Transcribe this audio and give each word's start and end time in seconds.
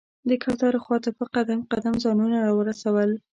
د 0.29 0.31
کوترو 0.43 0.79
خواته 0.85 1.09
په 1.17 1.25
قدم 1.35 1.59
قدم 1.71 1.93
ځانونه 2.03 2.37
راورسول. 2.47 3.11